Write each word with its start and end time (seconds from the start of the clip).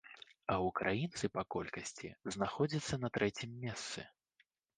А 0.51 0.55
ўкраінцы 0.67 1.29
па 1.35 1.43
колькасці 1.55 2.09
знаходзяцца 2.37 3.01
на 3.05 3.13
трэцім 3.19 3.49
месцы. 3.69 4.07